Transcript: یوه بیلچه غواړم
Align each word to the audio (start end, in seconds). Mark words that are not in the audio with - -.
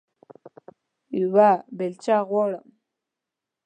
یوه 1.19 1.49
بیلچه 1.77 2.17
غواړم 2.29 2.67